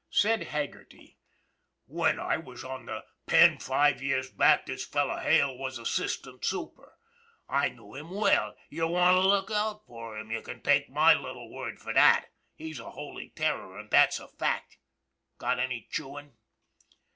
[0.09, 1.19] Said Haggerty:"
[1.85, 6.97] When I was on the Penn five years back, this fellow Hale was assistant super.
[7.47, 8.55] I knew him well.
[8.67, 12.29] You wanter look out for him, you can take my little word for that.
[12.55, 14.77] He's a holy terror, an* that's a fact.
[15.37, 16.33] Got any chewin'?